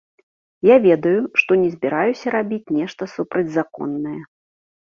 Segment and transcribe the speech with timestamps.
[0.67, 4.19] Я ведаю, што не збіраюся рабіць нешта супрацьзаконнае.